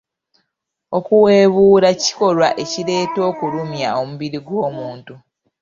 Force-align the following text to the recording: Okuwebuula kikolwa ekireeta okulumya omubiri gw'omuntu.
Okuwebuula 0.97 1.89
kikolwa 2.01 2.47
ekireeta 2.63 3.19
okulumya 3.29 3.89
omubiri 4.01 4.39
gw'omuntu. 4.45 5.13